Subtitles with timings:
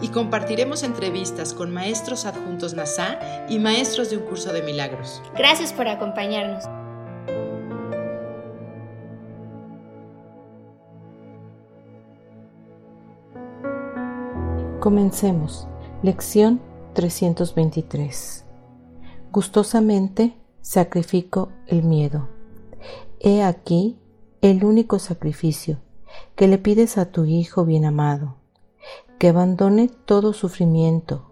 [0.00, 5.22] Y compartiremos entrevistas con maestros adjuntos NASA y maestros de un curso de milagros.
[5.36, 6.64] Gracias por acompañarnos.
[14.80, 15.66] Comencemos.
[16.02, 16.60] Lección
[16.94, 18.44] 323.
[19.32, 22.28] Gustosamente sacrifico el miedo.
[23.20, 23.98] He aquí
[24.40, 25.80] el único sacrificio
[26.36, 28.36] que le pides a tu Hijo bien amado,
[29.18, 31.30] que abandone todo sufrimiento,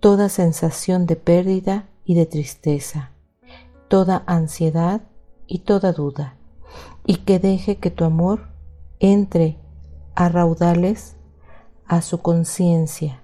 [0.00, 3.12] toda sensación de pérdida y de tristeza,
[3.88, 5.02] toda ansiedad
[5.46, 6.36] y toda duda,
[7.06, 8.48] y que deje que tu amor
[8.98, 9.58] entre
[10.14, 11.16] a raudales
[11.86, 13.22] a su conciencia,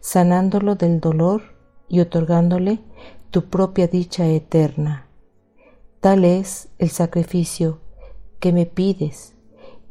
[0.00, 1.42] sanándolo del dolor
[1.88, 2.80] y otorgándole
[3.30, 5.08] tu propia dicha eterna.
[6.00, 7.80] Tal es el sacrificio
[8.40, 9.34] que me pides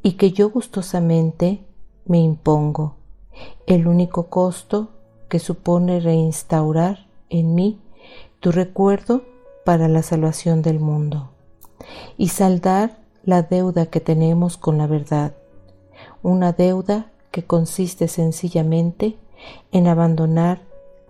[0.03, 1.65] y que yo gustosamente
[2.05, 2.97] me impongo,
[3.67, 4.89] el único costo
[5.29, 7.79] que supone reinstaurar en mí
[8.39, 9.23] tu recuerdo
[9.63, 11.29] para la salvación del mundo
[12.17, 15.33] y saldar la deuda que tenemos con la verdad,
[16.23, 19.17] una deuda que consiste sencillamente
[19.71, 20.61] en abandonar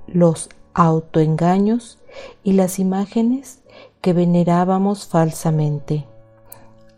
[0.08, 2.00] los autoengaños
[2.44, 3.62] y las imágenes
[4.02, 6.06] que venerábamos falsamente.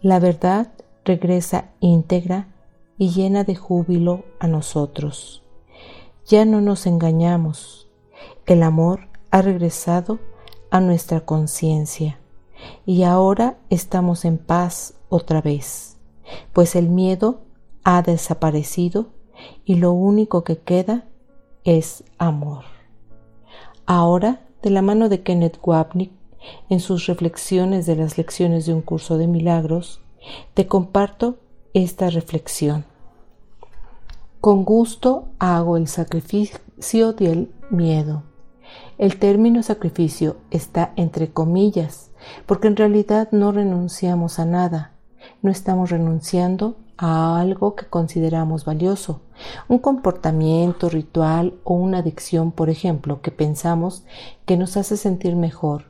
[0.01, 0.71] La verdad
[1.05, 2.47] regresa íntegra
[2.97, 5.43] y llena de júbilo a nosotros.
[6.25, 7.87] Ya no nos engañamos.
[8.45, 10.19] El amor ha regresado
[10.69, 12.19] a nuestra conciencia
[12.85, 15.97] y ahora estamos en paz otra vez,
[16.53, 17.41] pues el miedo
[17.83, 19.07] ha desaparecido
[19.65, 21.05] y lo único que queda
[21.63, 22.63] es amor.
[23.85, 26.11] Ahora, de la mano de Kenneth Wapnick,
[26.69, 30.01] en sus reflexiones de las lecciones de un curso de milagros,
[30.53, 31.37] te comparto
[31.73, 32.85] esta reflexión.
[34.39, 38.23] Con gusto hago el sacrificio del miedo.
[38.97, 42.11] El término sacrificio está entre comillas,
[42.45, 44.91] porque en realidad no renunciamos a nada,
[45.41, 49.21] no estamos renunciando a algo que consideramos valioso,
[49.67, 54.03] un comportamiento, ritual o una adicción, por ejemplo, que pensamos
[54.45, 55.85] que nos hace sentir mejor,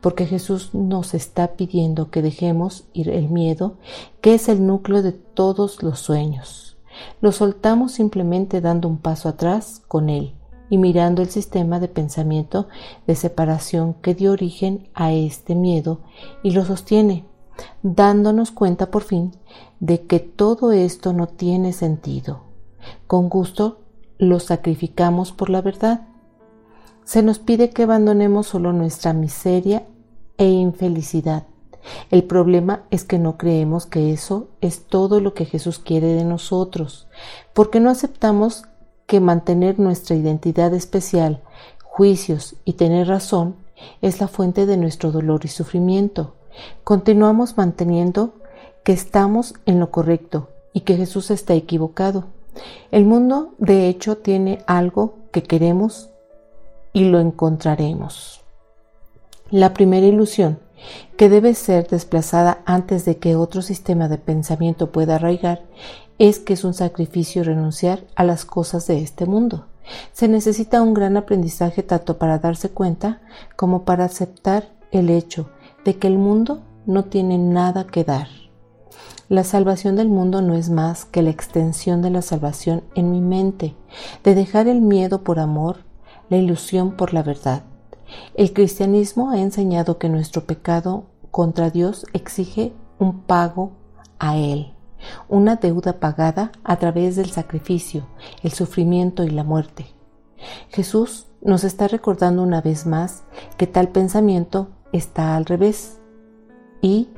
[0.00, 3.76] porque Jesús nos está pidiendo que dejemos ir el miedo,
[4.20, 6.76] que es el núcleo de todos los sueños.
[7.20, 10.34] Lo soltamos simplemente dando un paso atrás con él
[10.70, 12.68] y mirando el sistema de pensamiento
[13.06, 16.00] de separación que dio origen a este miedo
[16.42, 17.24] y lo sostiene
[17.82, 19.32] dándonos cuenta por fin
[19.80, 22.42] de que todo esto no tiene sentido.
[23.06, 23.80] Con gusto
[24.18, 26.08] lo sacrificamos por la verdad.
[27.06, 29.84] Se nos pide que abandonemos solo nuestra miseria
[30.38, 31.44] e infelicidad.
[32.10, 36.24] El problema es que no creemos que eso es todo lo que Jesús quiere de
[36.24, 37.06] nosotros,
[37.54, 38.64] porque no aceptamos
[39.06, 41.44] que mantener nuestra identidad especial,
[41.84, 43.54] juicios y tener razón
[44.02, 46.34] es la fuente de nuestro dolor y sufrimiento.
[46.82, 48.34] Continuamos manteniendo
[48.82, 52.24] que estamos en lo correcto y que Jesús está equivocado.
[52.90, 56.10] El mundo, de hecho, tiene algo que queremos
[56.96, 58.42] y lo encontraremos.
[59.50, 60.60] La primera ilusión,
[61.18, 65.66] que debe ser desplazada antes de que otro sistema de pensamiento pueda arraigar,
[66.18, 69.66] es que es un sacrificio renunciar a las cosas de este mundo.
[70.14, 73.20] Se necesita un gran aprendizaje tanto para darse cuenta
[73.56, 75.50] como para aceptar el hecho
[75.84, 78.28] de que el mundo no tiene nada que dar.
[79.28, 83.20] La salvación del mundo no es más que la extensión de la salvación en mi
[83.20, 83.74] mente,
[84.24, 85.84] de dejar el miedo por amor,
[86.28, 87.62] la ilusión por la verdad.
[88.34, 93.72] El cristianismo ha enseñado que nuestro pecado contra Dios exige un pago
[94.18, 94.72] a Él,
[95.28, 98.06] una deuda pagada a través del sacrificio,
[98.42, 99.86] el sufrimiento y la muerte.
[100.68, 103.24] Jesús nos está recordando una vez más
[103.56, 105.98] que tal pensamiento está al revés
[106.80, 107.08] y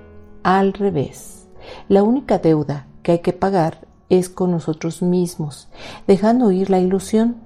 [0.43, 1.49] al revés.
[1.89, 5.69] La única deuda que hay que pagar es con nosotros mismos,
[6.07, 7.37] dejando ir la ilusión,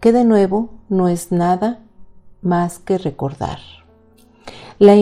[0.00, 1.80] que de nuevo no es nada
[2.42, 3.58] más que recordar.
[4.78, 4.94] La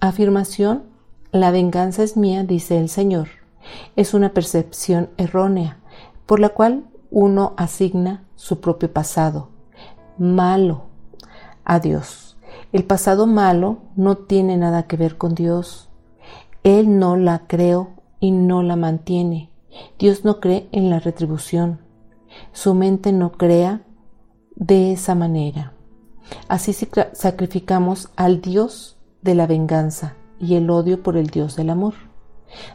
[0.00, 0.84] afirmación,
[1.32, 3.28] la venganza es mía, dice el Señor,
[3.96, 5.78] es una percepción errónea
[6.26, 9.48] por la cual uno asigna su propio pasado,
[10.18, 10.82] malo
[11.64, 12.36] a Dios.
[12.72, 15.88] El pasado malo no tiene nada que ver con Dios.
[16.62, 17.90] Él no la creó
[18.20, 19.50] y no la mantiene.
[19.98, 21.80] Dios no cree en la retribución.
[22.52, 23.82] Su mente no crea
[24.56, 25.72] de esa manera.
[26.48, 26.74] Así
[27.12, 31.94] sacrificamos al Dios de la venganza y el odio por el Dios del amor.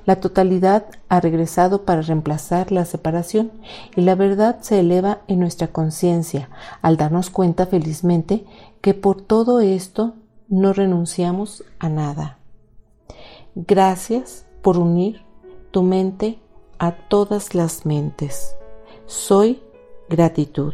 [0.05, 3.51] La totalidad ha regresado para reemplazar la separación
[3.95, 6.49] y la verdad se eleva en nuestra conciencia
[6.81, 8.45] al darnos cuenta felizmente
[8.81, 10.15] que por todo esto
[10.49, 12.37] no renunciamos a nada.
[13.55, 15.21] Gracias por unir
[15.71, 16.39] tu mente
[16.77, 18.55] a todas las mentes.
[19.05, 19.61] Soy
[20.09, 20.73] gratitud.